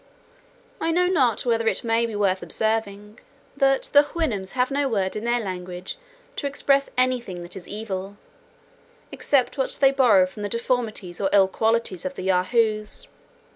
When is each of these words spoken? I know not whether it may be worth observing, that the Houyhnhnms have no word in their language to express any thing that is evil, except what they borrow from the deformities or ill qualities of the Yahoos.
I 0.79 0.89
know 0.89 1.05
not 1.05 1.45
whether 1.45 1.67
it 1.67 1.83
may 1.83 2.07
be 2.07 2.15
worth 2.15 2.41
observing, 2.41 3.19
that 3.55 3.83
the 3.93 4.01
Houyhnhnms 4.01 4.53
have 4.53 4.71
no 4.71 4.89
word 4.89 5.15
in 5.15 5.25
their 5.25 5.39
language 5.39 5.97
to 6.37 6.47
express 6.47 6.89
any 6.97 7.21
thing 7.21 7.43
that 7.43 7.55
is 7.55 7.67
evil, 7.67 8.17
except 9.11 9.59
what 9.59 9.77
they 9.79 9.91
borrow 9.91 10.25
from 10.25 10.41
the 10.41 10.49
deformities 10.49 11.21
or 11.21 11.29
ill 11.31 11.47
qualities 11.47 12.03
of 12.03 12.15
the 12.15 12.23
Yahoos. 12.23 13.09